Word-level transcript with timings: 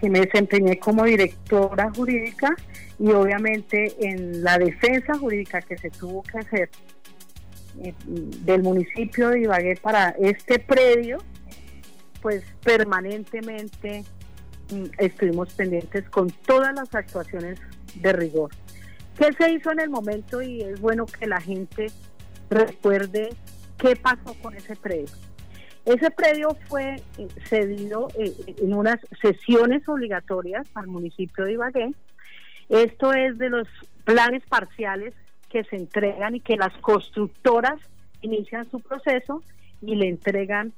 que 0.00 0.08
me 0.08 0.20
desempeñé 0.20 0.78
como 0.78 1.04
directora 1.04 1.90
jurídica 1.94 2.54
y 2.98 3.10
obviamente 3.10 3.94
en 4.00 4.42
la 4.42 4.58
defensa 4.58 5.16
jurídica 5.18 5.60
que 5.60 5.76
se 5.76 5.90
tuvo 5.90 6.22
que 6.22 6.38
hacer 6.38 6.70
eh, 7.82 7.94
del 8.04 8.62
municipio 8.62 9.30
de 9.30 9.40
Ibagué 9.42 9.76
para 9.76 10.10
este 10.18 10.58
predio, 10.58 11.18
pues 12.22 12.42
permanentemente 12.62 14.04
mm, 14.72 14.84
estuvimos 14.98 15.52
pendientes 15.54 16.08
con 16.08 16.30
todas 16.30 16.74
las 16.74 16.94
actuaciones 16.94 17.58
de 17.94 18.12
rigor. 18.12 18.50
¿Qué 19.18 19.32
se 19.38 19.52
hizo 19.52 19.70
en 19.72 19.80
el 19.80 19.90
momento? 19.90 20.40
Y 20.40 20.62
es 20.62 20.80
bueno 20.80 21.06
que 21.06 21.26
la 21.26 21.40
gente 21.40 21.88
recuerde 22.48 23.30
qué 23.76 23.96
pasó 23.96 24.34
con 24.42 24.54
ese 24.54 24.76
predio. 24.76 25.08
Ese 25.84 26.10
predio 26.10 26.56
fue 26.68 26.96
eh, 27.18 27.28
cedido 27.48 28.08
eh, 28.18 28.32
en 28.58 28.74
unas 28.74 29.00
sesiones 29.20 29.88
obligatorias 29.88 30.66
al 30.74 30.86
municipio 30.86 31.44
de 31.44 31.52
Ibagué. 31.52 31.92
Esto 32.68 33.12
es 33.12 33.38
de 33.38 33.50
los 33.50 33.68
planes 34.04 34.42
parciales 34.46 35.14
que 35.48 35.64
se 35.64 35.76
entregan 35.76 36.36
y 36.36 36.40
que 36.40 36.56
las 36.56 36.72
constructoras 36.78 37.80
inician 38.20 38.70
su 38.70 38.80
proceso 38.80 39.42
y 39.80 39.96
le 39.96 40.08
entregan 40.08 40.72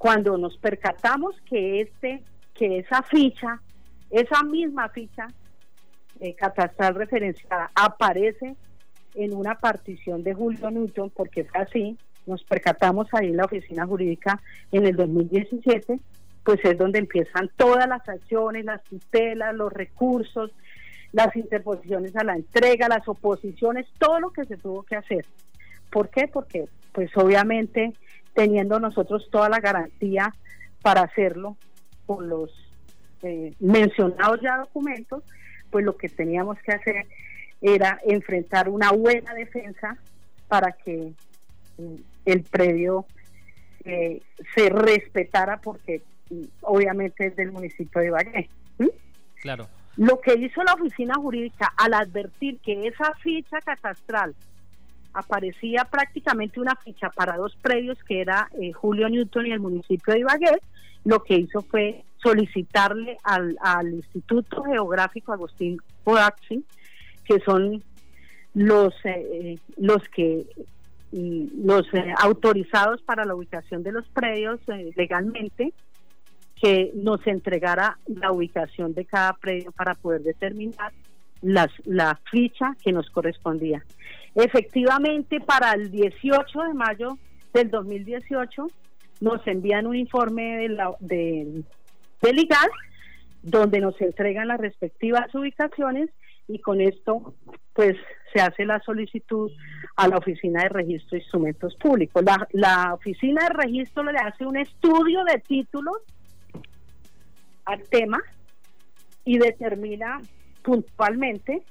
Cuando 0.03 0.37
nos 0.37 0.57
percatamos 0.57 1.37
que 1.49 1.83
este, 1.83 2.25
que 2.55 2.79
esa 2.79 3.05
ficha, 3.05 3.61
esa 4.11 4.43
misma 4.43 4.89
ficha 4.89 5.29
eh, 6.19 6.35
catastral 6.35 6.97
referenciada 6.97 7.71
aparece 7.73 8.57
en 9.15 9.33
una 9.33 9.55
partición 9.55 10.25
de 10.25 10.35
Julio 10.35 10.73
Newton, 10.73 11.11
porque 11.11 11.45
fue 11.45 11.61
así, 11.61 11.97
nos 12.27 12.43
percatamos 12.43 13.07
ahí 13.13 13.29
en 13.29 13.37
la 13.37 13.45
oficina 13.45 13.87
jurídica 13.87 14.41
en 14.73 14.87
el 14.87 14.97
2017, 14.97 16.01
pues 16.43 16.59
es 16.65 16.77
donde 16.77 16.99
empiezan 16.99 17.49
todas 17.57 17.89
las 17.89 18.09
acciones, 18.09 18.65
las 18.65 18.83
tutelas, 18.83 19.55
los 19.55 19.73
recursos, 19.73 20.51
las 21.13 21.37
interposiciones 21.37 22.17
a 22.17 22.25
la 22.25 22.35
entrega, 22.35 22.89
las 22.89 23.07
oposiciones, 23.07 23.87
todo 24.01 24.19
lo 24.19 24.33
que 24.33 24.47
se 24.47 24.57
tuvo 24.57 24.83
que 24.83 24.97
hacer. 24.97 25.25
¿Por 25.93 26.09
qué? 26.09 26.27
Porque 26.27 26.65
pues 26.91 27.17
obviamente 27.17 27.93
teniendo 28.35 28.79
nosotros 28.81 29.29
toda 29.31 29.49
la 29.49 29.61
garantía 29.61 30.35
para 30.83 31.03
hacerlo 31.03 31.57
con 32.07 32.29
los 32.29 32.51
eh, 33.23 33.55
mencionados 33.61 34.41
ya 34.41 34.59
documentos, 34.59 35.23
pues 35.71 35.85
lo 35.85 35.97
que 35.97 36.09
teníamos 36.09 36.59
que 36.59 36.73
hacer 36.73 37.07
era 37.61 38.01
enfrentar 38.05 38.69
una 38.69 38.91
buena 38.91 39.33
defensa 39.35 39.97
para 40.49 40.73
que 40.73 41.13
mm, 41.79 41.95
el 42.27 42.43
predio 42.43 43.07
eh, 43.85 44.21
se 44.55 44.69
respetara 44.69 45.61
porque 45.61 46.03
mm, 46.31 46.43
obviamente 46.63 47.27
es 47.27 47.37
del 47.37 47.53
municipio 47.53 48.01
de 48.01 48.11
Valle. 48.11 48.49
Claro. 49.41 49.69
Lo 49.97 50.21
que 50.21 50.35
hizo 50.35 50.63
la 50.63 50.75
oficina 50.75 51.15
jurídica 51.15 51.73
al 51.77 51.95
advertir 51.95 52.59
que 52.61 52.87
esa 52.87 53.13
ficha 53.15 53.61
catastral 53.61 54.35
aparecía 55.15 55.85
prácticamente 55.85 56.61
una 56.61 56.77
ficha 56.77 57.11
para 57.11 57.37
dos 57.37 57.57
predios 57.57 57.99
que 58.05 58.21
era 58.21 58.49
eh, 58.61 58.73
Julio 58.73 59.09
Newton 59.09 59.47
y 59.47 59.53
el 59.53 59.61
municipio 59.61 60.15
de 60.15 60.21
Ibagué, 60.21 60.59
lo 61.05 61.23
que 61.23 61.37
hizo 61.37 61.63
fue 61.63 62.05
solicitarle 62.23 63.19
al, 63.25 63.57
Instituto 63.93 64.63
Geográfico 64.63 65.33
Agustín 65.33 65.79
Podaxi 66.05 66.65
que 67.25 67.41
son 67.41 67.83
los, 68.55 68.95
eh, 69.05 69.59
los 69.77 70.09
que 70.09 70.47
los 71.13 71.87
eh, 71.93 72.15
autorizados 72.19 73.03
para 73.03 73.25
la 73.25 73.35
ubicación 73.35 73.83
de 73.83 73.93
los 73.93 74.09
predios 74.09 74.61
eh, 74.69 74.93
legalmente, 74.97 75.73
que 76.57 76.91
nos 76.95 77.27
entregara 77.27 77.99
la 78.07 78.33
ubicación 78.33 78.95
de 78.95 79.05
cada 79.05 79.35
predio 79.35 79.73
para 79.73 79.95
poder 79.95 80.23
determinar 80.23 80.93
las, 81.43 81.71
la 81.85 82.19
ficha 82.31 82.77
que 82.83 82.93
nos 82.93 83.11
correspondía. 83.11 83.85
Efectivamente, 84.35 85.41
para 85.41 85.73
el 85.73 85.91
18 85.91 86.63
de 86.63 86.75
mayo 86.75 87.19
del 87.53 87.71
2018 87.71 88.67
nos 89.21 89.47
envían 89.47 89.87
un 89.87 89.97
informe 89.97 90.59
de, 90.59 90.69
la, 90.71 90.95
de, 91.01 91.63
de 92.23 92.33
Ligal 92.33 92.71
donde 93.43 93.81
nos 93.81 94.01
entregan 94.01 94.49
las 94.49 94.61
respectivas 94.61 95.33
ubicaciones 95.35 96.11
y 96.49 96.59
con 96.61 96.81
esto 96.81 97.35
pues 97.73 97.97
se 98.33 98.41
hace 98.41 98.65
la 98.65 98.81
solicitud 98.81 99.51
a 99.97 100.09
la 100.09 100.17
Oficina 100.17 100.63
de 100.63 100.69
Registro 100.71 101.11
de 101.13 101.19
Instrumentos 101.19 101.75
Públicos. 101.77 102.23
La, 102.25 102.49
la 102.53 102.95
Oficina 102.95 103.45
de 103.45 103.55
Registro 103.65 104.05
le 104.05 104.19
hace 104.19 104.47
un 104.47 104.57
estudio 104.57 105.25
de 105.25 105.39
títulos 105.41 105.99
al 107.65 107.83
tema 107.89 108.21
y 109.25 109.39
determina 109.39 110.21
puntualmente 110.63 111.63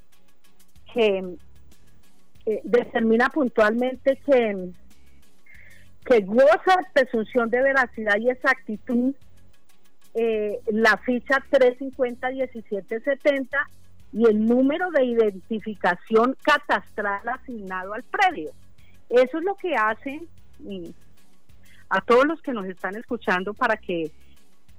que 0.94 1.36
eh, 2.46 2.62
determina 2.64 3.30
puntualmente 3.30 4.18
que 4.26 4.72
que 6.06 6.22
goza 6.22 6.80
presunción 6.94 7.50
de 7.50 7.62
veracidad 7.62 8.18
y 8.18 8.30
exactitud 8.30 9.14
eh, 10.14 10.60
la 10.72 10.98
ficha 10.98 11.44
350 11.50 12.30
1770 12.32 13.58
y 14.14 14.26
el 14.26 14.46
número 14.46 14.92
de 14.92 15.06
identificación 15.06 16.36
catastral 16.42 17.22
asignado 17.30 17.94
al 17.94 18.04
predio. 18.04 18.52
Eso 19.10 19.38
es 19.38 19.44
lo 19.44 19.56
que 19.56 19.76
hace 19.76 20.22
a 21.90 22.02
todos 22.02 22.26
los 22.26 22.42
que 22.42 22.52
nos 22.52 22.66
están 22.66 22.96
escuchando 22.96 23.54
para 23.54 23.78
que 23.78 24.12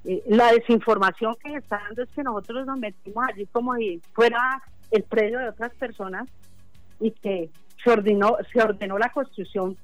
eh, 0.05 0.23
la 0.27 0.53
desinformación 0.53 1.35
que 1.43 1.55
está 1.55 1.79
dando 1.79 2.03
es 2.03 2.11
que 2.11 2.23
nosotros 2.23 2.67
nos 2.67 2.79
metimos 2.79 3.25
allí 3.29 3.47
como 3.47 3.75
si 3.77 4.03
fuera 4.13 4.63
el 4.91 5.03
predio 5.05 5.39
de 5.39 5.49
otras 5.49 5.73
personas 5.75 6.29
y 7.03 7.11
que 7.11 7.51
se 7.83 7.91
ordenó, 7.91 8.37
se 8.53 8.63
ordenó 8.63 8.97
la 8.99 9.11
construcción 9.11 9.77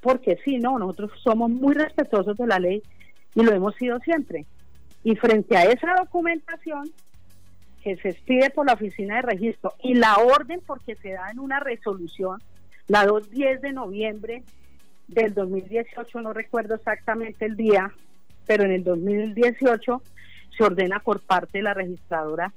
porque 0.00 0.38
sí, 0.44 0.58
no, 0.58 0.78
nosotros 0.78 1.12
somos 1.22 1.50
muy 1.50 1.72
respetuosos 1.72 2.36
de 2.36 2.46
la 2.46 2.58
ley 2.58 2.82
y 3.34 3.42
lo 3.42 3.52
hemos 3.52 3.74
sido 3.76 3.98
siempre. 4.00 4.44
Y 5.02 5.16
frente 5.16 5.56
a 5.56 5.64
esa 5.64 5.94
documentación, 5.94 6.90
que 7.82 7.96
se 7.96 8.10
expide 8.10 8.50
por 8.50 8.66
la 8.66 8.72
oficina 8.72 9.16
de 9.16 9.22
registro 9.22 9.74
y 9.82 9.94
la 9.94 10.16
orden 10.16 10.60
porque 10.66 10.94
se 10.96 11.12
da 11.12 11.30
en 11.30 11.38
una 11.38 11.60
resolución, 11.60 12.42
la 12.88 13.06
210 13.06 13.60
de 13.60 13.72
noviembre 13.72 14.42
del 15.06 15.34
2018, 15.34 16.20
no 16.22 16.32
recuerdo 16.32 16.74
exactamente 16.74 17.44
el 17.44 17.56
día, 17.56 17.92
pero 18.46 18.64
en 18.64 18.72
el 18.72 18.84
2018 18.84 20.02
se 20.56 20.64
ordena 20.64 21.00
por 21.00 21.20
parte 21.20 21.58
de 21.58 21.64
la 21.64 21.74
registradora 21.74 22.52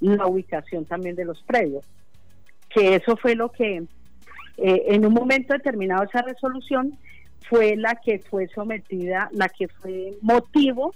la 0.00 0.26
ubicación 0.26 0.84
también 0.84 1.14
de 1.14 1.24
los 1.24 1.40
predios. 1.42 1.84
Que 2.74 2.96
eso 2.96 3.16
fue 3.16 3.34
lo 3.34 3.50
que 3.50 3.84
eh, 4.56 4.82
en 4.88 5.06
un 5.06 5.12
momento 5.12 5.54
determinado 5.54 6.04
esa 6.04 6.22
resolución 6.22 6.98
fue 7.48 7.76
la 7.76 7.96
que 7.96 8.18
fue 8.18 8.48
sometida, 8.48 9.28
la 9.32 9.48
que 9.48 9.68
fue 9.68 10.12
motivo 10.22 10.94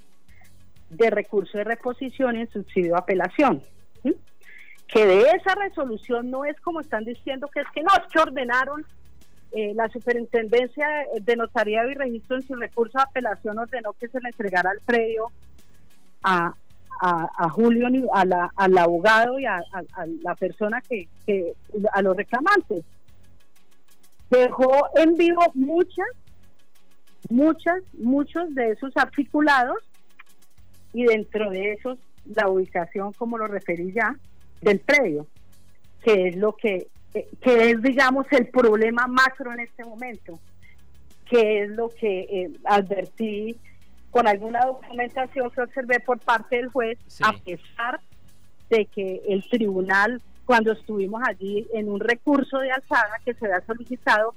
de 0.91 1.11
recurso 1.11 1.59
de 1.59 1.65
reposición 1.65 2.37
en 2.37 2.51
subsidio 2.51 2.93
de 2.93 2.99
apelación. 2.99 3.63
Que 4.89 5.05
de 5.05 5.23
esa 5.23 5.57
resolución 5.57 6.31
no 6.31 6.45
es 6.45 6.61
como 6.61 6.81
están 6.81 7.05
diciendo 7.05 7.49
que 7.53 7.61
es 7.61 7.67
que 7.75 7.83
no, 7.83 7.91
es 7.93 8.07
que 8.13 8.21
ordenaron 8.21 8.87
eh, 9.51 9.73
la 9.75 9.89
superintendencia 9.89 10.87
de 11.21 11.37
notariado 11.37 11.91
y 11.91 11.95
registro 11.95 12.37
en 12.37 12.43
su 12.43 12.55
recurso 12.55 12.99
de 12.99 13.03
apelación 13.03 13.59
ordenó 13.59 13.95
que 13.95 14.07
se 14.07 14.21
le 14.21 14.29
entregara 14.29 14.71
el 14.71 14.81
predio 14.81 15.33
a, 16.23 16.55
a, 17.01 17.49
Julio, 17.51 17.89
a 18.13 18.25
la, 18.25 18.53
al 18.57 18.79
abogado 18.79 19.39
y 19.39 19.47
a, 19.47 19.63
la 20.23 20.35
persona 20.35 20.81
que, 20.81 21.09
a 21.93 22.03
los 22.03 22.17
reclamantes. 22.17 22.85
Dejó 24.31 24.89
en 24.97 25.15
vivo 25.15 25.43
muchas, 25.55 26.09
muchas, 27.29 27.83
muchos 27.99 28.55
de 28.55 28.73
esos 28.73 28.97
articulados 28.97 29.79
y 30.93 31.05
dentro 31.05 31.51
de 31.51 31.73
esos 31.73 31.99
la 32.35 32.49
ubicación, 32.49 33.13
como 33.13 33.39
lo 33.39 33.47
referí 33.47 33.93
ya, 33.93 34.17
del 34.61 34.81
predio, 34.81 35.27
que 36.03 36.29
es 36.29 36.37
lo 36.37 36.57
que, 36.57 36.89
que 37.41 37.71
es, 37.71 37.83
digamos, 37.83 38.27
el 38.33 38.49
problema 38.49 39.07
macro 39.07 39.53
en 39.53 39.61
este 39.61 39.85
momento, 39.85 40.39
que 41.29 41.63
es 41.63 41.71
lo 41.71 41.89
que 41.89 42.21
eh, 42.21 42.51
advertí 42.65 43.57
con 44.17 44.27
alguna 44.27 44.65
documentación 44.65 45.51
que 45.51 45.61
observé 45.61 46.01
por 46.01 46.19
parte 46.19 46.57
del 46.57 46.69
juez, 46.69 46.99
a 47.21 47.35
pesar 47.35 48.01
de 48.71 48.87
que 48.87 49.21
el 49.29 49.47
tribunal, 49.47 50.23
cuando 50.47 50.73
estuvimos 50.73 51.21
allí 51.29 51.67
en 51.75 51.91
un 51.91 52.01
recurso 52.01 52.61
de 52.61 52.73
alzada 52.73 53.21
que 53.27 53.35
se 53.35 53.45
había 53.45 53.61
solicitado, 53.67 54.35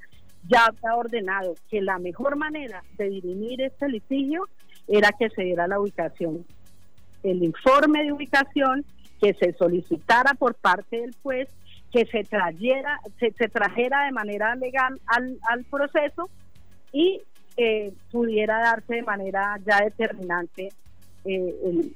ya 0.49 0.65
ha 0.83 0.95
ordenado 0.97 1.55
que 1.69 1.81
la 1.81 1.97
mejor 1.97 2.35
manera 2.35 2.83
de 2.97 3.09
dirimir 3.09 3.61
este 3.61 3.87
litigio 3.87 4.49
era 4.85 5.13
que 5.17 5.29
se 5.29 5.43
diera 5.43 5.65
la 5.65 5.79
ubicación, 5.79 6.45
el 7.23 7.41
informe 7.41 8.03
de 8.03 8.11
ubicación, 8.11 8.83
que 9.21 9.33
se 9.33 9.53
solicitara 9.53 10.33
por 10.33 10.55
parte 10.55 10.99
del 10.99 11.15
juez, 11.23 11.47
que 11.93 12.05
se 12.05 12.25
trajera, 12.25 12.99
se, 13.17 13.31
trajera 13.47 14.03
de 14.03 14.11
manera 14.11 14.55
legal 14.55 14.99
al, 15.07 15.39
al 15.49 15.63
proceso 15.63 16.29
y 16.91 17.21
pudiera 18.11 18.59
darse 18.59 18.95
de 18.95 19.03
manera 19.03 19.59
ya 19.65 19.83
determinante 19.83 20.69
eh, 21.25 21.91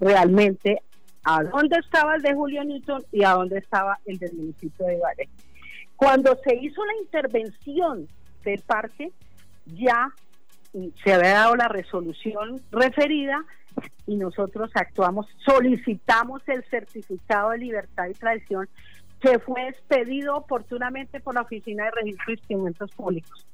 realmente 0.00 0.82
a 1.24 1.42
dónde 1.42 1.76
estaba 1.78 2.16
el 2.16 2.22
de 2.22 2.34
Julio 2.34 2.64
Newton 2.64 3.02
y 3.12 3.24
a 3.24 3.30
dónde 3.30 3.58
estaba 3.58 3.98
el 4.06 4.18
del 4.18 4.32
municipio 4.34 4.86
de 4.86 4.98
Valle. 4.98 5.28
Cuando 5.96 6.36
se 6.44 6.54
hizo 6.54 6.84
la 6.84 6.94
intervención 7.02 8.08
del 8.44 8.60
parque, 8.60 9.10
ya 9.66 10.12
se 10.72 11.12
había 11.12 11.30
dado 11.30 11.56
la 11.56 11.68
resolución 11.68 12.60
referida 12.70 13.44
y 14.06 14.16
nosotros 14.16 14.70
actuamos, 14.74 15.26
solicitamos 15.44 16.42
el 16.46 16.64
certificado 16.64 17.50
de 17.50 17.58
libertad 17.58 18.06
y 18.08 18.14
tradición 18.14 18.68
que 19.20 19.38
fue 19.40 19.68
expedido 19.68 20.36
oportunamente 20.36 21.20
por 21.20 21.34
la 21.34 21.42
Oficina 21.42 21.84
de 21.84 21.90
Registro 21.90 22.26
de 22.26 22.32
Instrumentos 22.34 22.90
Públicos 22.92 23.48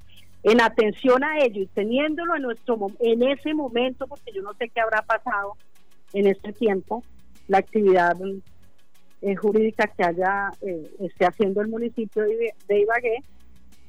en 0.44 0.60
atención 0.60 1.24
a 1.24 1.38
ello 1.38 1.62
y 1.62 1.66
teniéndolo 1.66 2.36
en 2.36 2.42
nuestro 2.42 2.78
en 3.00 3.22
ese 3.22 3.54
momento, 3.54 4.06
porque 4.06 4.30
yo 4.32 4.42
no 4.42 4.52
sé 4.54 4.68
qué 4.68 4.80
habrá 4.80 5.02
pasado 5.02 5.56
en 6.12 6.26
este 6.26 6.52
tiempo, 6.52 7.02
la 7.48 7.58
actividad 7.58 8.16
eh, 9.22 9.34
jurídica 9.36 9.86
que 9.86 10.04
haya 10.04 10.50
eh, 10.60 10.90
esté 11.00 11.24
haciendo 11.24 11.62
el 11.62 11.68
municipio 11.68 12.22
de, 12.22 12.52
de 12.68 12.80
Ibagué, 12.80 13.16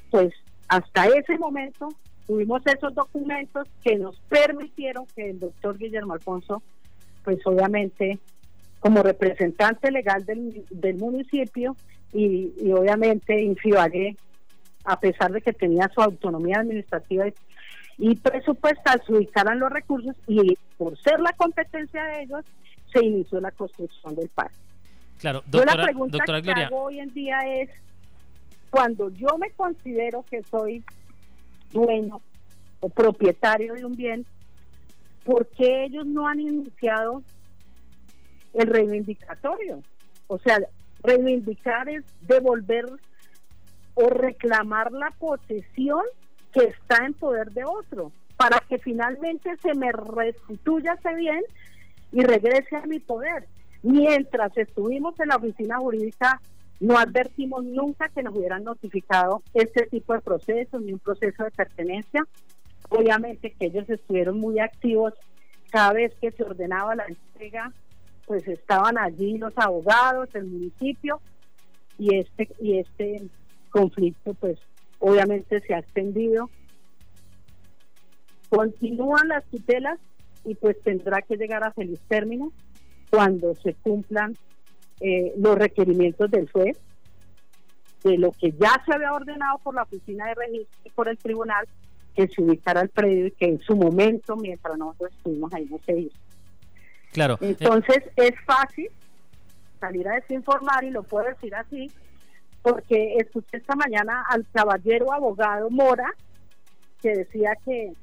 pues 0.09 0.33
hasta 0.69 1.07
ese 1.07 1.37
momento 1.37 1.89
tuvimos 2.25 2.65
esos 2.65 2.95
documentos 2.95 3.67
que 3.83 3.97
nos 3.97 4.17
permitieron 4.21 5.05
que 5.13 5.31
el 5.31 5.39
doctor 5.39 5.77
Guillermo 5.77 6.13
Alfonso, 6.13 6.63
pues 7.25 7.37
obviamente 7.45 8.17
como 8.79 9.03
representante 9.03 9.91
legal 9.91 10.25
del, 10.25 10.65
del 10.69 10.95
municipio 10.95 11.75
y, 12.13 12.53
y 12.61 12.71
obviamente 12.71 13.41
Infibagué 13.41 14.15
a 14.85 14.99
pesar 14.99 15.31
de 15.31 15.41
que 15.41 15.53
tenía 15.53 15.89
su 15.93 16.01
autonomía 16.01 16.59
administrativa 16.59 17.25
y 17.97 18.15
presupuestal, 18.15 19.01
se 19.05 19.13
ubicaran 19.13 19.59
los 19.59 19.71
recursos 19.71 20.15
y 20.27 20.57
por 20.77 20.97
ser 21.01 21.19
la 21.19 21.33
competencia 21.33 22.03
de 22.03 22.23
ellos, 22.23 22.45
se 22.91 23.03
inició 23.03 23.39
la 23.41 23.51
construcción 23.51 24.15
del 24.15 24.29
parque. 24.29 24.55
Claro, 25.19 25.43
doctora, 25.47 25.75
la 25.75 25.83
pregunta 25.83 26.17
que 26.23 26.51
hago 26.51 26.83
hoy 26.83 26.99
en 26.99 27.13
día 27.13 27.39
es, 27.45 27.69
cuando 28.69 29.09
yo 29.09 29.37
me 29.37 29.49
considero 29.51 30.23
que 30.29 30.43
soy 30.43 30.83
dueño 31.71 32.21
o 32.81 32.89
propietario 32.89 33.73
de 33.73 33.85
un 33.85 33.95
bien, 33.95 34.25
¿por 35.23 35.47
qué 35.47 35.85
ellos 35.85 36.05
no 36.05 36.27
han 36.27 36.39
iniciado 36.39 37.23
el 38.53 38.67
reivindicatorio? 38.67 39.81
O 40.27 40.37
sea, 40.39 40.59
reivindicar 41.01 41.87
es 41.89 42.03
devolver 42.21 42.85
o 43.95 44.09
reclamar 44.09 44.91
la 44.91 45.11
posesión 45.11 46.03
que 46.53 46.65
está 46.65 47.05
en 47.05 47.13
poder 47.13 47.51
de 47.51 47.63
otro, 47.65 48.11
para 48.37 48.59
que 48.69 48.77
finalmente 48.77 49.55
se 49.61 49.73
me 49.73 49.91
restituya 49.91 50.93
ese 50.93 51.15
bien 51.15 51.41
y 52.11 52.21
regrese 52.21 52.75
a 52.75 52.85
mi 52.85 52.99
poder. 52.99 53.47
Mientras 53.83 54.57
estuvimos 54.57 55.19
en 55.19 55.29
la 55.29 55.37
oficina 55.37 55.77
jurídica, 55.77 56.41
no 56.79 56.97
advertimos 56.97 57.63
nunca 57.63 58.09
que 58.09 58.23
nos 58.23 58.35
hubieran 58.35 58.63
notificado 58.63 59.41
este 59.53 59.85
tipo 59.87 60.13
de 60.13 60.21
procesos, 60.21 60.81
ni 60.81 60.93
un 60.93 60.99
proceso 60.99 61.43
de 61.43 61.51
pertenencia. 61.51 62.25
Obviamente 62.89 63.51
que 63.51 63.67
ellos 63.67 63.89
estuvieron 63.89 64.39
muy 64.39 64.59
activos 64.59 65.13
cada 65.71 65.93
vez 65.93 66.13
que 66.21 66.31
se 66.31 66.43
ordenaba 66.43 66.95
la 66.95 67.05
entrega, 67.05 67.71
pues 68.25 68.47
estaban 68.47 68.97
allí 68.97 69.37
los 69.37 69.53
abogados, 69.57 70.29
el 70.33 70.45
municipio 70.45 71.19
y 71.97 72.17
este 72.17 72.49
y 72.59 72.79
este 72.79 73.23
conflicto 73.75 74.33
pues 74.35 74.57
obviamente 74.99 75.59
se 75.59 75.73
ha 75.73 75.79
extendido. 75.79 76.49
Continúan 78.47 79.27
las 79.27 79.43
tutelas 79.45 79.99
y 80.45 80.55
pues 80.55 80.81
tendrá 80.81 81.21
que 81.21 81.35
llegar 81.35 81.61
a 81.65 81.73
feliz 81.73 81.99
término 82.07 82.53
cuando 83.09 83.53
se 83.55 83.73
cumplan 83.73 84.37
eh, 85.01 85.33
los 85.37 85.57
requerimientos 85.57 86.31
del 86.31 86.49
juez, 86.49 86.79
de 88.03 88.17
lo 88.17 88.31
que 88.31 88.53
ya 88.53 88.81
se 88.85 88.93
había 88.93 89.11
ordenado 89.11 89.57
por 89.57 89.75
la 89.75 89.83
oficina 89.83 90.27
de 90.27 90.35
registro 90.35 90.79
y 90.85 90.89
por 90.91 91.09
el 91.09 91.17
tribunal, 91.17 91.67
que 92.15 92.29
se 92.29 92.41
ubicara 92.41 92.79
el 92.79 92.89
predio 92.89 93.27
y 93.27 93.31
que 93.31 93.45
en 93.45 93.59
su 93.59 93.75
momento, 93.75 94.37
mientras 94.37 94.77
nosotros 94.77 95.11
estuvimos 95.17 95.53
ahí, 95.53 95.65
no 95.65 95.79
se 95.85 95.99
hizo. 95.99 96.17
Claro. 97.11 97.37
Entonces 97.41 98.03
es 98.15 98.31
fácil 98.45 98.87
salir 99.81 100.07
a 100.07 100.15
desinformar 100.15 100.85
y 100.85 100.91
lo 100.91 101.03
puedo 101.03 101.27
decir 101.27 101.53
así, 101.55 101.91
porque 102.65 103.17
escuché 103.19 103.57
esta 103.57 103.75
mañana 103.75 104.25
al 104.27 104.43
caballero 104.51 105.13
abogado 105.13 105.69
Mora 105.69 106.11
que 106.99 107.15
decía 107.17 107.55
que, 107.63 107.93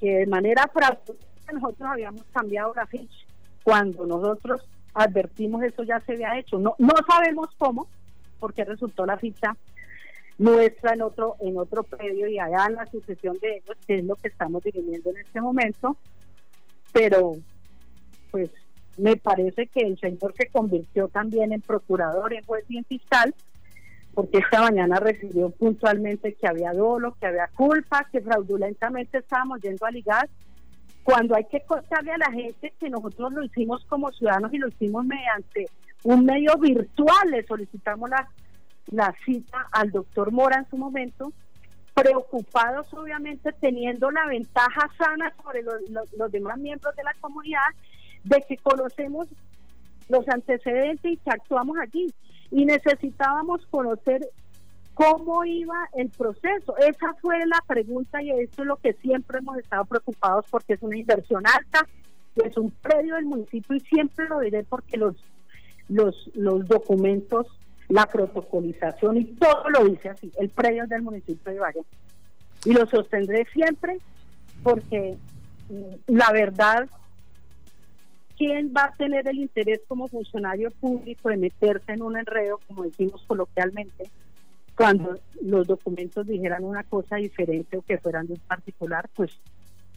que 0.00 0.10
de 0.10 0.26
manera 0.26 0.68
fraudulenta 0.72 1.52
nosotros 1.52 1.88
habíamos 1.88 2.24
cambiado 2.32 2.74
la 2.74 2.84
ficha. 2.86 3.16
Cuando 3.62 4.06
nosotros 4.06 4.68
advertimos 4.92 5.62
eso 5.62 5.84
ya 5.84 6.00
se 6.00 6.14
había 6.14 6.36
hecho. 6.36 6.58
No, 6.58 6.74
no 6.78 6.94
sabemos 7.08 7.48
cómo, 7.58 7.86
porque 8.40 8.64
resultó 8.64 9.06
la 9.06 9.16
ficha 9.16 9.56
nuestra 10.38 10.94
en 10.94 11.02
otro 11.02 11.36
en 11.38 11.58
otro 11.58 11.84
predio 11.84 12.26
y 12.26 12.40
allá 12.40 12.66
en 12.66 12.74
la 12.74 12.86
sucesión 12.86 13.38
de 13.38 13.58
ellos, 13.58 13.76
que 13.86 13.98
es 13.98 14.04
lo 14.04 14.16
que 14.16 14.28
estamos 14.28 14.64
viviendo 14.64 15.10
en 15.10 15.18
este 15.18 15.40
momento. 15.40 15.96
Pero, 16.92 17.34
pues 18.32 18.50
me 18.98 19.16
parece 19.16 19.66
que 19.68 19.80
el 19.80 19.98
señor 19.98 20.34
se 20.36 20.48
convirtió 20.48 21.08
también 21.08 21.52
en 21.52 21.60
procurador, 21.60 22.32
en 22.34 22.44
juez 22.44 22.64
y 22.68 22.78
en 22.78 22.84
fiscal, 22.84 23.34
porque 24.14 24.38
esta 24.38 24.60
mañana 24.60 24.98
recibió 24.98 25.50
puntualmente 25.50 26.34
que 26.34 26.48
había 26.48 26.72
dolo, 26.72 27.16
que 27.20 27.26
había 27.26 27.48
culpa, 27.56 28.06
que 28.10 28.20
fraudulentamente 28.20 29.18
estábamos 29.18 29.60
yendo 29.60 29.86
a 29.86 29.90
ligar, 29.90 30.28
cuando 31.04 31.36
hay 31.36 31.44
que 31.44 31.60
contarle 31.60 32.12
a 32.12 32.18
la 32.18 32.32
gente 32.32 32.74
que 32.78 32.90
nosotros 32.90 33.32
lo 33.32 33.44
hicimos 33.44 33.84
como 33.86 34.10
ciudadanos 34.10 34.52
y 34.52 34.58
lo 34.58 34.68
hicimos 34.68 35.04
mediante 35.06 35.66
un 36.02 36.24
medio 36.24 36.56
virtual, 36.58 37.30
le 37.30 37.46
solicitamos 37.46 38.10
la, 38.90 39.14
cita 39.24 39.66
al 39.72 39.90
doctor 39.90 40.32
Mora 40.32 40.58
en 40.58 40.68
su 40.68 40.76
momento, 40.76 41.32
preocupados 41.94 42.92
obviamente 42.94 43.52
teniendo 43.60 44.10
la 44.10 44.26
ventaja 44.26 44.90
sana 44.98 45.32
sobre 45.42 45.62
los 45.62 46.32
demás 46.32 46.58
miembros 46.58 46.94
de 46.94 47.04
la 47.04 47.14
comunidad 47.20 47.62
de 48.28 48.44
que 48.48 48.56
conocemos 48.58 49.28
los 50.08 50.28
antecedentes 50.28 51.12
y 51.12 51.16
que 51.16 51.30
actuamos 51.30 51.76
allí. 51.78 52.12
Y 52.50 52.64
necesitábamos 52.64 53.66
conocer 53.66 54.26
cómo 54.94 55.44
iba 55.44 55.76
el 55.94 56.10
proceso. 56.10 56.76
Esa 56.78 57.14
fue 57.20 57.38
la 57.46 57.62
pregunta 57.66 58.22
y 58.22 58.30
eso 58.30 58.62
es 58.62 58.66
lo 58.66 58.76
que 58.76 58.94
siempre 58.94 59.38
hemos 59.38 59.58
estado 59.58 59.84
preocupados 59.84 60.46
porque 60.50 60.74
es 60.74 60.82
una 60.82 60.96
inversión 60.96 61.44
alta, 61.46 61.86
es 62.36 62.56
un 62.56 62.70
predio 62.70 63.14
del 63.16 63.26
municipio 63.26 63.76
y 63.76 63.80
siempre 63.80 64.28
lo 64.28 64.40
diré 64.40 64.64
porque 64.64 64.96
los, 64.96 65.16
los, 65.88 66.30
los 66.34 66.66
documentos, 66.66 67.46
la 67.88 68.06
protocolización 68.06 69.18
y 69.18 69.24
todo 69.24 69.70
lo 69.70 69.84
dice 69.84 70.08
así, 70.10 70.32
el 70.38 70.50
predio 70.50 70.86
del 70.86 71.02
municipio 71.02 71.52
de 71.52 71.60
Valle. 71.60 71.84
Y 72.64 72.72
lo 72.72 72.86
sostendré 72.86 73.46
siempre 73.52 73.98
porque 74.62 75.16
la 76.06 76.32
verdad, 76.32 76.88
¿quién 78.38 78.72
va 78.74 78.84
a 78.84 78.92
tener 78.92 79.28
el 79.28 79.38
interés 79.38 79.80
como 79.88 80.06
funcionario 80.06 80.70
público 80.70 81.28
de 81.28 81.36
meterse 81.36 81.92
en 81.92 82.02
un 82.02 82.16
enredo, 82.16 82.60
como 82.68 82.84
decimos 82.84 83.22
coloquialmente, 83.26 84.08
cuando 84.76 85.18
los 85.42 85.66
documentos 85.66 86.26
dijeran 86.26 86.64
una 86.64 86.84
cosa 86.84 87.16
diferente 87.16 87.76
o 87.76 87.82
que 87.82 87.98
fueran 87.98 88.28
de 88.28 88.34
un 88.34 88.40
particular? 88.40 89.10
Pues 89.14 89.32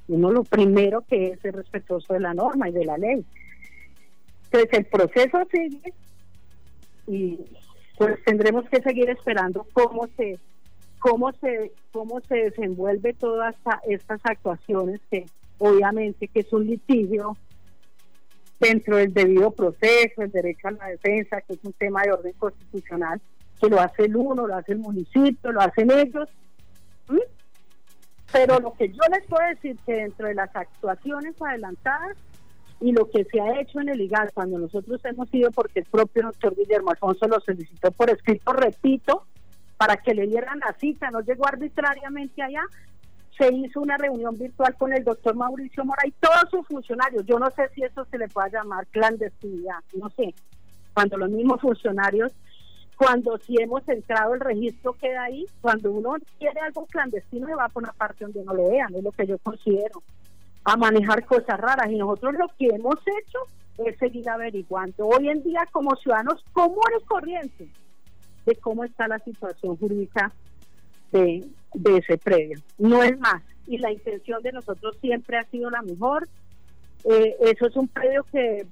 uno 0.07 0.31
lo 0.31 0.43
primero 0.43 1.01
que 1.07 1.27
es 1.27 1.45
es 1.45 1.53
respetuoso 1.53 2.13
de 2.13 2.19
la 2.19 2.33
norma 2.33 2.67
y 2.67 2.71
de 2.71 2.85
la 2.85 2.97
ley. 2.97 3.23
Entonces 4.45 4.73
el 4.73 4.85
proceso 4.85 5.47
sigue 5.51 5.93
y 7.07 7.39
pues 7.97 8.23
tendremos 8.25 8.67
que 8.69 8.81
seguir 8.81 9.09
esperando 9.09 9.67
cómo 9.71 10.07
se 10.17 10.39
cómo 10.99 11.31
se 11.33 11.71
cómo 11.91 12.19
se 12.21 12.35
desenvuelve 12.35 13.13
todas 13.13 13.55
estas 13.87 14.19
actuaciones 14.23 14.99
que 15.09 15.25
obviamente 15.59 16.27
que 16.27 16.39
es 16.39 16.51
un 16.51 16.65
litigio 16.65 17.37
dentro 18.61 18.97
del 18.97 19.13
debido 19.13 19.51
proceso, 19.51 20.21
el 20.21 20.31
derecho 20.31 20.67
a 20.69 20.71
la 20.71 20.87
defensa, 20.87 21.41
que 21.41 21.53
es 21.53 21.59
un 21.63 21.73
tema 21.73 22.03
de 22.03 22.13
orden 22.13 22.33
constitucional, 22.33 23.19
que 23.59 23.67
lo 23.67 23.79
hace 23.81 24.05
el 24.05 24.15
uno, 24.15 24.47
lo 24.47 24.55
hace 24.55 24.73
el 24.73 24.79
municipio, 24.79 25.51
lo 25.51 25.61
hacen 25.61 25.91
ellos. 25.91 26.29
Pero 28.31 28.59
lo 28.59 28.73
que 28.73 28.87
yo 28.89 29.01
les 29.11 29.27
puedo 29.27 29.45
decir 29.49 29.77
que 29.85 29.93
dentro 29.93 30.27
de 30.27 30.35
las 30.35 30.55
actuaciones 30.55 31.35
adelantadas 31.41 32.15
y 32.79 32.93
lo 32.93 33.09
que 33.09 33.25
se 33.25 33.41
ha 33.41 33.59
hecho 33.59 33.81
en 33.81 33.89
el 33.89 34.01
IGAL, 34.01 34.31
cuando 34.33 34.57
nosotros 34.57 35.03
hemos 35.05 35.31
ido, 35.33 35.51
porque 35.51 35.79
el 35.79 35.85
propio 35.85 36.23
doctor 36.23 36.55
Guillermo 36.55 36.91
Alfonso 36.91 37.27
lo 37.27 37.39
solicitó 37.41 37.91
por 37.91 38.09
escrito, 38.09 38.53
repito, 38.53 39.25
para 39.77 39.97
que 39.97 40.13
le 40.13 40.27
dieran 40.27 40.59
la 40.59 40.73
cita, 40.79 41.09
no 41.11 41.21
llegó 41.21 41.47
arbitrariamente 41.47 42.41
allá, 42.41 42.63
se 43.37 43.53
hizo 43.53 43.81
una 43.81 43.97
reunión 43.97 44.37
virtual 44.37 44.75
con 44.77 44.93
el 44.93 45.03
doctor 45.03 45.35
Mauricio 45.35 45.85
Mora 45.85 46.03
y 46.05 46.11
todos 46.11 46.49
sus 46.49 46.67
funcionarios. 46.67 47.25
Yo 47.25 47.39
no 47.39 47.49
sé 47.51 47.69
si 47.73 47.83
eso 47.83 48.05
se 48.05 48.17
le 48.17 48.27
puede 48.27 48.51
llamar 48.51 48.85
clandestinidad, 48.87 49.79
no 49.93 50.09
sé. 50.09 50.33
Cuando 50.93 51.17
los 51.17 51.29
mismos 51.29 51.61
funcionarios 51.61 52.33
cuando 53.01 53.35
si 53.39 53.59
hemos 53.59 53.81
entrado 53.89 54.35
el 54.35 54.39
registro 54.39 54.93
queda 54.93 55.23
ahí, 55.23 55.47
cuando 55.59 55.91
uno 55.91 56.17
quiere 56.37 56.59
algo 56.59 56.85
clandestino 56.85 57.47
se 57.47 57.55
va 57.55 57.67
por 57.67 57.81
una 57.81 57.93
parte 57.93 58.25
donde 58.25 58.43
no 58.43 58.53
lo 58.53 58.69
vean, 58.69 58.93
es 58.93 59.03
lo 59.03 59.11
que 59.11 59.25
yo 59.25 59.39
considero, 59.39 60.03
a 60.63 60.77
manejar 60.77 61.25
cosas 61.25 61.59
raras 61.59 61.89
y 61.89 61.95
nosotros 61.95 62.35
lo 62.35 62.47
que 62.59 62.67
hemos 62.67 62.99
hecho 62.99 63.39
es 63.79 63.97
seguir 63.97 64.29
averiguando 64.29 65.07
hoy 65.07 65.29
en 65.29 65.41
día 65.41 65.67
como 65.71 65.95
ciudadanos 65.95 66.43
comunes 66.53 67.03
corrientes 67.07 67.69
de 68.45 68.55
cómo 68.57 68.83
está 68.83 69.07
la 69.07 69.17
situación 69.17 69.77
jurídica 69.77 70.31
de, 71.11 71.45
de 71.73 71.97
ese 71.97 72.17
predio, 72.17 72.59
no 72.77 73.03
es 73.03 73.17
más, 73.19 73.41
y 73.67 73.77
la 73.77 73.91
intención 73.91 74.41
de 74.43 74.51
nosotros 74.51 74.97
siempre 75.01 75.37
ha 75.37 75.43
sido 75.45 75.69
la 75.69 75.81
mejor, 75.81 76.27
eh, 77.03 77.35
eso 77.41 77.67
es 77.67 77.75
un 77.75 77.87
predio 77.87 78.23
que 78.31 78.65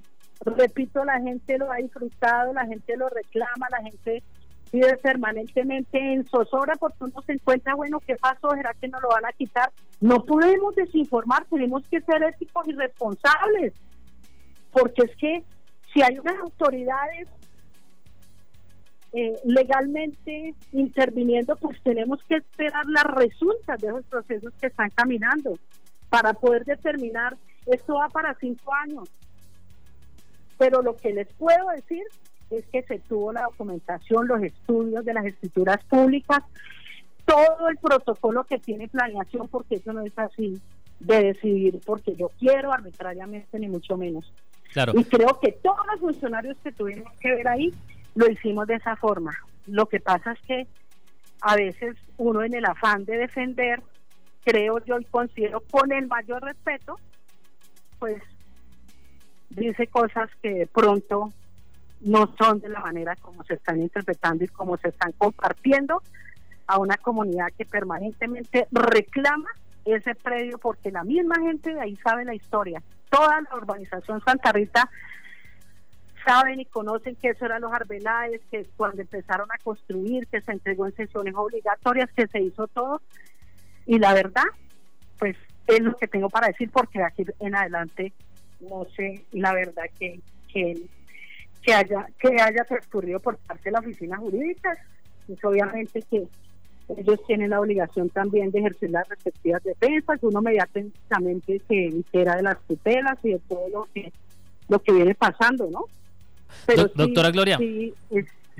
repito, 0.44 1.04
la 1.04 1.20
gente 1.20 1.58
lo 1.58 1.70
ha 1.70 1.76
disfrutado, 1.76 2.52
la 2.52 2.66
gente 2.66 2.96
lo 2.96 3.08
reclama, 3.08 3.68
la 3.70 3.82
gente 3.82 4.22
vive 4.72 4.96
permanentemente 4.98 5.98
en 5.98 6.24
zozobra 6.26 6.76
porque 6.76 7.04
uno 7.04 7.20
se 7.26 7.32
encuentra, 7.32 7.74
bueno, 7.74 8.00
¿qué 8.00 8.16
pasó? 8.16 8.50
¿Será 8.52 8.72
que 8.74 8.88
no 8.88 9.00
lo 9.00 9.08
van 9.08 9.26
a 9.26 9.32
quitar? 9.32 9.70
No 10.00 10.24
podemos 10.24 10.74
desinformar, 10.76 11.44
tenemos 11.46 11.82
que 11.88 12.00
ser 12.00 12.22
éticos 12.22 12.66
y 12.68 12.72
responsables, 12.72 13.74
porque 14.72 15.02
es 15.02 15.16
que 15.16 15.42
si 15.92 16.02
hay 16.02 16.18
unas 16.18 16.38
autoridades 16.38 17.28
eh, 19.12 19.34
legalmente 19.44 20.54
interviniendo, 20.72 21.56
pues 21.56 21.80
tenemos 21.82 22.22
que 22.24 22.36
esperar 22.36 22.86
las 22.86 23.04
resultas 23.04 23.80
de 23.80 23.88
esos 23.88 24.04
procesos 24.04 24.52
que 24.60 24.68
están 24.68 24.90
caminando 24.90 25.58
para 26.08 26.32
poder 26.32 26.64
determinar, 26.64 27.36
esto 27.66 27.94
va 27.94 28.08
para 28.08 28.34
cinco 28.34 28.72
años, 28.74 29.08
pero 30.58 30.82
lo 30.82 30.96
que 30.96 31.12
les 31.12 31.28
puedo 31.34 31.70
decir 31.74 32.02
es 32.50 32.66
que 32.66 32.82
se 32.82 32.98
tuvo 32.98 33.32
la 33.32 33.42
documentación, 33.42 34.26
los 34.28 34.42
estudios 34.42 35.04
de 35.04 35.14
las 35.14 35.24
escrituras 35.24 35.82
públicas, 35.84 36.42
todo 37.24 37.68
el 37.68 37.76
protocolo 37.78 38.44
que 38.44 38.58
tiene 38.58 38.88
planeación, 38.88 39.48
porque 39.48 39.76
eso 39.76 39.92
no 39.92 40.02
es 40.02 40.16
así 40.18 40.60
de 41.00 41.22
decidir 41.22 41.80
porque 41.84 42.14
yo 42.14 42.30
quiero 42.38 42.72
arbitrariamente, 42.72 43.58
ni 43.58 43.68
mucho 43.68 43.96
menos. 43.96 44.32
Claro. 44.72 44.92
Y 44.96 45.04
creo 45.04 45.40
que 45.40 45.52
todos 45.52 45.84
los 45.90 46.00
funcionarios 46.00 46.56
que 46.62 46.72
tuvimos 46.72 47.12
que 47.18 47.34
ver 47.34 47.48
ahí 47.48 47.72
lo 48.14 48.30
hicimos 48.30 48.66
de 48.66 48.74
esa 48.74 48.96
forma. 48.96 49.32
Lo 49.66 49.86
que 49.86 50.00
pasa 50.00 50.32
es 50.32 50.40
que 50.42 50.66
a 51.42 51.56
veces 51.56 51.96
uno 52.16 52.42
en 52.42 52.54
el 52.54 52.64
afán 52.64 53.04
de 53.04 53.16
defender, 53.16 53.82
creo 54.44 54.84
yo 54.84 54.98
y 54.98 55.04
considero 55.04 55.60
con 55.70 55.92
el 55.92 56.06
mayor 56.06 56.42
respeto, 56.42 56.98
pues 57.98 58.22
dice 59.50 59.86
cosas 59.86 60.30
que 60.42 60.50
de 60.50 60.66
pronto 60.66 61.32
no 62.00 62.34
son 62.38 62.60
de 62.60 62.68
la 62.68 62.80
manera 62.80 63.14
como 63.16 63.44
se 63.44 63.54
están 63.54 63.80
interpretando 63.80 64.44
y 64.44 64.48
como 64.48 64.76
se 64.78 64.88
están 64.88 65.12
compartiendo 65.12 66.02
a 66.66 66.78
una 66.78 66.96
comunidad 66.96 67.48
que 67.56 67.66
permanentemente 67.66 68.66
reclama 68.70 69.50
ese 69.84 70.14
predio 70.14 70.58
porque 70.58 70.90
la 70.90 71.04
misma 71.04 71.36
gente 71.40 71.74
de 71.74 71.80
ahí 71.80 71.96
sabe 71.96 72.24
la 72.24 72.34
historia. 72.34 72.82
Toda 73.10 73.40
la 73.40 73.56
urbanización 73.56 74.22
Santa 74.24 74.52
Rita 74.52 74.88
saben 76.24 76.60
y 76.60 76.64
conocen 76.64 77.16
que 77.16 77.30
eso 77.30 77.44
eran 77.44 77.62
los 77.62 77.72
arbeláes, 77.72 78.40
que 78.50 78.66
cuando 78.76 79.02
empezaron 79.02 79.48
a 79.52 79.58
construir, 79.62 80.26
que 80.28 80.40
se 80.40 80.52
entregó 80.52 80.86
en 80.86 80.94
sesiones 80.94 81.34
obligatorias, 81.36 82.10
que 82.12 82.26
se 82.26 82.40
hizo 82.40 82.66
todo. 82.68 83.00
Y 83.86 83.98
la 83.98 84.14
verdad, 84.14 84.44
pues 85.18 85.36
es 85.66 85.80
lo 85.80 85.96
que 85.96 86.08
tengo 86.08 86.28
para 86.28 86.48
decir 86.48 86.70
porque 86.70 87.02
aquí 87.02 87.24
en 87.38 87.54
adelante 87.54 88.12
no 88.60 88.84
sé 88.96 89.24
la 89.32 89.54
verdad 89.54 89.84
que, 89.98 90.20
que, 90.52 90.82
que 91.62 91.72
haya 91.72 92.06
que 92.18 92.28
haya 92.40 92.64
transcurrido 92.64 93.20
por 93.20 93.36
parte 93.38 93.64
de 93.64 93.72
la 93.72 93.80
oficina 93.80 94.16
jurídica. 94.16 94.76
Pues 95.26 95.44
obviamente 95.44 96.02
que 96.10 96.26
ellos 96.96 97.20
tienen 97.26 97.50
la 97.50 97.60
obligación 97.60 98.10
también 98.10 98.50
de 98.50 98.58
ejercer 98.58 98.90
las 98.90 99.08
respectivas 99.08 99.62
defensas. 99.62 100.18
Uno 100.22 100.42
mediatamente 100.42 101.60
se 101.68 101.86
entera 101.86 102.36
de 102.36 102.42
las 102.42 102.60
tutelas 102.66 103.18
y 103.22 103.30
de 103.30 103.38
todo 103.40 103.68
lo 103.68 103.88
que 103.94 104.12
lo 104.68 104.80
que 104.80 104.92
viene 104.92 105.14
pasando 105.14 105.68
no 105.70 105.84
pero 106.66 106.90
doctora 106.94 107.30
Gloria 107.30 107.58
sí, 107.58 107.94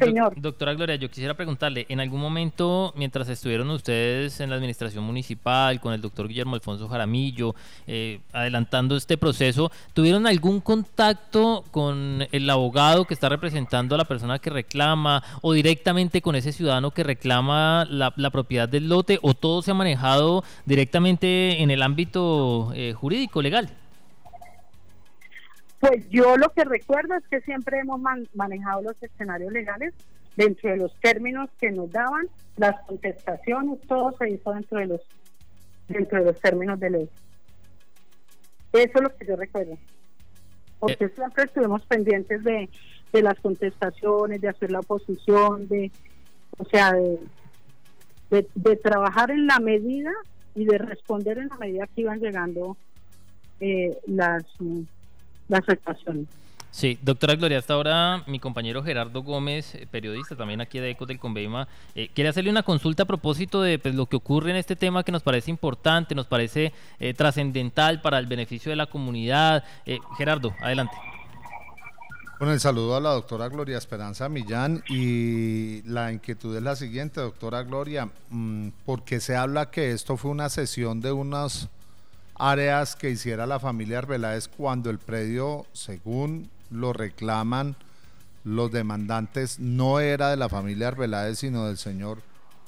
Señor. 0.00 0.34
doctora 0.36 0.74
Gloria, 0.74 0.96
yo 0.96 1.08
quisiera 1.08 1.34
preguntarle, 1.34 1.86
en 1.88 2.00
algún 2.00 2.20
momento, 2.20 2.92
mientras 2.96 3.28
estuvieron 3.28 3.70
ustedes 3.70 4.40
en 4.40 4.50
la 4.50 4.56
administración 4.56 5.04
municipal, 5.04 5.80
con 5.80 5.92
el 5.92 6.00
doctor 6.00 6.28
Guillermo 6.28 6.54
Alfonso 6.54 6.88
Jaramillo, 6.88 7.54
eh, 7.86 8.20
adelantando 8.32 8.96
este 8.96 9.18
proceso, 9.18 9.70
¿tuvieron 9.92 10.26
algún 10.26 10.60
contacto 10.60 11.64
con 11.70 12.26
el 12.32 12.50
abogado 12.50 13.04
que 13.04 13.14
está 13.14 13.28
representando 13.28 13.94
a 13.94 13.98
la 13.98 14.04
persona 14.04 14.38
que 14.38 14.50
reclama 14.50 15.22
o 15.42 15.52
directamente 15.52 16.22
con 16.22 16.34
ese 16.34 16.52
ciudadano 16.52 16.92
que 16.92 17.02
reclama 17.02 17.86
la, 17.88 18.30
propiedad 18.30 18.68
del 18.68 18.88
lote 18.88 19.18
o 19.22 19.34
todo 19.34 19.60
se 19.60 19.72
ha 19.72 19.74
manejado 19.74 20.44
directamente 20.64 21.60
en 21.62 21.70
el 21.70 21.82
ámbito 21.82 22.72
eh, 22.74 22.94
jurídico, 22.94 23.42
legal? 23.42 23.70
Pues 25.80 26.08
yo 26.10 26.36
lo 26.36 26.50
que 26.50 26.64
recuerdo 26.64 27.14
es 27.14 27.26
que 27.28 27.40
siempre 27.40 27.78
hemos 27.78 28.00
manejado 28.34 28.82
los 28.82 29.02
escenarios 29.02 29.52
legales 29.52 29.94
dentro 30.36 30.70
de 30.70 30.76
los 30.76 30.94
términos 31.00 31.48
que 31.58 31.70
nos 31.70 31.90
daban, 31.90 32.28
las 32.56 32.78
contestaciones, 32.86 33.80
todo 33.88 34.14
se 34.18 34.30
hizo 34.30 34.52
dentro 34.52 34.78
de 34.78 34.86
los 34.86 35.00
dentro 35.88 36.18
de 36.18 36.24
los 36.26 36.40
términos 36.40 36.78
de 36.78 36.90
ley. 36.90 37.10
Eso 38.72 38.92
es 38.94 39.02
lo 39.02 39.16
que 39.16 39.26
yo 39.26 39.36
recuerdo. 39.36 39.76
Porque 40.78 41.06
eh. 41.06 41.12
siempre 41.14 41.44
estuvimos 41.44 41.84
pendientes 41.86 42.44
de, 42.44 42.68
de 43.12 43.22
las 43.22 43.38
contestaciones, 43.40 44.40
de 44.40 44.48
hacer 44.48 44.70
la 44.70 44.80
oposición, 44.80 45.66
de, 45.66 45.90
o 46.58 46.64
sea, 46.66 46.92
de, 46.92 48.46
de, 48.54 48.76
trabajar 48.76 49.30
en 49.30 49.46
la 49.46 49.58
medida 49.58 50.12
y 50.54 50.64
de 50.64 50.78
responder 50.78 51.38
en 51.38 51.48
la 51.48 51.56
medida 51.56 51.86
que 51.88 52.02
iban 52.02 52.20
llegando 52.20 52.76
eh, 53.58 53.98
las 54.06 54.44
la 55.50 55.62
Sí, 56.72 56.98
doctora 57.02 57.34
Gloria, 57.34 57.58
hasta 57.58 57.74
ahora 57.74 58.22
mi 58.28 58.38
compañero 58.38 58.84
Gerardo 58.84 59.24
Gómez, 59.24 59.74
eh, 59.74 59.88
periodista 59.90 60.36
también 60.36 60.60
aquí 60.60 60.78
de 60.78 60.90
Ecos 60.90 61.08
del 61.08 61.18
Conveima, 61.18 61.66
eh, 61.96 62.08
quiere 62.14 62.30
hacerle 62.30 62.50
una 62.50 62.62
consulta 62.62 63.02
a 63.02 63.06
propósito 63.06 63.60
de 63.60 63.80
pues, 63.80 63.96
lo 63.96 64.06
que 64.06 64.14
ocurre 64.14 64.50
en 64.50 64.56
este 64.56 64.76
tema 64.76 65.02
que 65.02 65.10
nos 65.10 65.24
parece 65.24 65.50
importante, 65.50 66.14
nos 66.14 66.26
parece 66.26 66.72
eh, 67.00 67.12
trascendental 67.12 68.00
para 68.00 68.20
el 68.20 68.26
beneficio 68.26 68.70
de 68.70 68.76
la 68.76 68.86
comunidad. 68.86 69.64
Gerardo, 70.16 70.54
adelante. 70.60 70.96
Bueno, 72.38 72.54
el 72.54 72.60
saludo 72.60 72.96
a 72.96 73.00
la 73.00 73.10
doctora 73.10 73.48
Gloria 73.48 73.76
Esperanza 73.76 74.28
Millán 74.28 74.82
y 74.88 75.82
la 75.82 76.12
inquietud 76.12 76.56
es 76.56 76.62
la 76.62 76.76
siguiente, 76.76 77.20
doctora 77.20 77.64
Gloria, 77.64 78.08
mm, 78.30 78.68
porque 78.86 79.20
se 79.20 79.36
habla 79.36 79.70
que 79.70 79.90
esto 79.90 80.16
fue 80.16 80.30
una 80.30 80.48
sesión 80.48 81.00
de 81.00 81.12
unas 81.12 81.68
áreas 82.40 82.96
que 82.96 83.10
hiciera 83.10 83.46
la 83.46 83.60
familia 83.60 83.98
Arbeláez 83.98 84.48
cuando 84.48 84.88
el 84.88 84.98
predio, 84.98 85.66
según 85.72 86.48
lo 86.70 86.92
reclaman 86.92 87.76
los 88.44 88.72
demandantes, 88.72 89.60
no 89.60 90.00
era 90.00 90.30
de 90.30 90.36
la 90.36 90.48
familia 90.48 90.88
Arbeláez, 90.88 91.38
sino 91.38 91.66
del 91.66 91.76
señor 91.76 92.22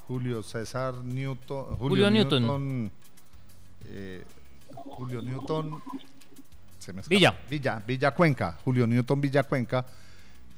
Julio 0.07 0.43
César 0.43 0.95
Newton. 0.97 1.77
Julio, 1.77 2.11
Newton. 2.11 2.91
Eh, 3.87 4.23
Julio 4.75 5.23
Newton. 5.23 5.83
Villa. 7.09 7.35
Villa. 7.49 7.83
Villa 7.87 8.11
Cuenca. 8.11 8.59
Julio 8.65 8.87
Newton 8.87 9.21
Villa 9.21 9.43
Cuenca. 9.45 9.87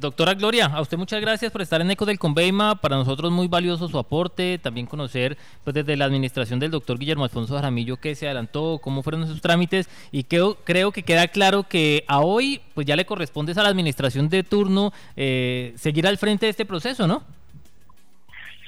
doctora 0.00 0.34
Gloria, 0.34 0.66
a 0.66 0.80
usted 0.80 0.96
muchas 0.96 1.20
gracias 1.20 1.50
por 1.50 1.62
estar 1.62 1.80
en 1.80 1.90
Eco 1.90 2.06
del 2.06 2.18
Conveima. 2.18 2.76
Para 2.76 2.96
nosotros 2.96 3.32
muy 3.32 3.48
valioso 3.48 3.88
su 3.88 3.98
aporte, 3.98 4.58
también 4.58 4.86
conocer 4.86 5.36
pues 5.64 5.74
desde 5.74 5.96
la 5.96 6.04
administración 6.04 6.60
del 6.60 6.70
doctor 6.70 6.98
Guillermo 6.98 7.24
Alfonso 7.24 7.54
Jaramillo 7.54 7.96
qué 7.96 8.14
se 8.14 8.26
adelantó, 8.26 8.78
cómo 8.82 9.02
fueron 9.02 9.22
esos 9.24 9.40
trámites. 9.40 9.88
Y 10.12 10.24
creo, 10.24 10.56
creo 10.64 10.92
que 10.92 11.02
queda 11.02 11.28
claro 11.28 11.64
que 11.64 12.04
a 12.06 12.20
hoy 12.20 12.60
pues 12.74 12.86
ya 12.86 12.96
le 12.96 13.06
corresponde 13.06 13.52
a 13.56 13.62
la 13.62 13.68
administración 13.68 14.28
de 14.28 14.42
turno 14.42 14.92
eh, 15.16 15.72
seguir 15.76 16.06
al 16.06 16.18
frente 16.18 16.46
de 16.46 16.50
este 16.50 16.64
proceso, 16.64 17.06
¿no? 17.06 17.22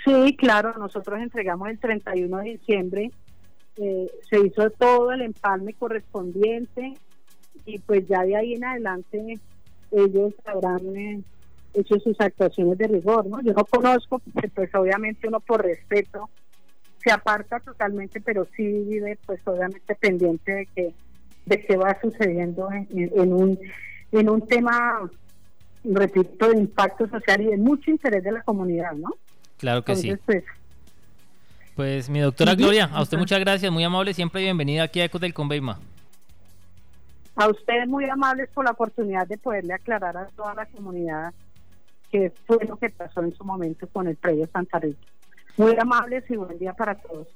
Sí, 0.05 0.35
claro, 0.37 0.75
nosotros 0.79 1.21
entregamos 1.21 1.69
el 1.69 1.79
31 1.79 2.39
de 2.39 2.45
diciembre, 2.45 3.11
eh, 3.77 4.11
se 4.29 4.41
hizo 4.41 4.71
todo 4.71 5.13
el 5.13 5.23
empalme 5.23 5.75
correspondiente. 5.75 6.95
Y 7.67 7.79
pues 7.79 8.09
ya 8.09 8.23
de 8.23 8.37
ahí 8.37 8.55
en 8.55 8.65
adelante 8.65 9.39
ellos 9.93 10.35
habrán 10.45 10.97
eh, 10.97 11.21
hecho 11.75 11.99
sus 12.01 12.21
actuaciones 12.21 12.79
de 12.79 12.89
rigor, 12.89 13.27
¿no? 13.27 13.41
Yo 13.43 13.53
no 13.53 13.65
conozco, 13.65 14.21
pues 14.55 14.75
obviamente 14.75 15.29
uno 15.29 15.41
por 15.41 15.63
respeto 15.63 16.29
se 17.03 17.11
aparta 17.11 17.61
totalmente, 17.61 18.21
pero 18.21 18.47
sí 18.57 18.63
vive 18.63 19.19
pues 19.27 19.41
obviamente 19.47 19.95
pendiente 19.95 20.53
de 20.53 20.67
que 20.67 20.95
de 21.47 21.65
qué 21.65 21.77
va 21.77 21.99
sucediendo 22.01 22.69
en, 22.73 23.33
un 23.33 23.59
en 24.13 24.29
un 24.29 24.47
tema 24.47 25.11
repito 25.83 26.51
de 26.51 26.59
impacto 26.59 27.09
social 27.09 27.41
y 27.41 27.47
de 27.47 27.57
mucho 27.57 27.91
interés 27.91 28.23
de 28.23 28.33
la 28.33 28.43
comunidad, 28.43 28.93
¿no? 28.93 29.15
Claro 29.57 29.83
que 29.83 29.97
sí. 29.97 30.15
Pues, 30.27 30.45
pues 31.75 32.11
mi 32.11 32.21
doctora 32.21 32.55
Gloria, 32.55 32.91
a 32.93 33.03
usted 33.03 33.17
muchas 33.17 33.41
gracias, 33.41 33.73
muy 33.73 33.83
amable, 33.83 34.13
siempre 34.13 34.43
bienvenida 34.43 34.83
aquí 34.83 35.01
a 35.01 35.07
Ecos 35.07 35.21
del 35.21 35.33
Conveima. 35.33 35.79
A 37.41 37.49
ustedes 37.49 37.89
muy 37.89 38.05
amables 38.05 38.51
por 38.51 38.67
la 38.67 38.73
oportunidad 38.73 39.27
de 39.27 39.39
poderle 39.39 39.73
aclarar 39.73 40.15
a 40.15 40.27
toda 40.27 40.55
la 40.55 40.67
comunidad 40.67 41.33
qué 42.11 42.31
fue 42.47 42.63
lo 42.67 42.77
que 42.77 42.91
pasó 42.91 43.23
en 43.23 43.33
su 43.33 43.45
momento 43.45 43.89
con 43.89 44.07
el 44.09 44.17
predio 44.17 44.47
Santa 44.53 44.79
Rita. 44.79 45.01
Muy 45.57 45.75
amables 45.79 46.23
y 46.31 46.37
buen 46.37 46.59
día 46.59 46.75
para 46.75 46.97
todos. 46.97 47.29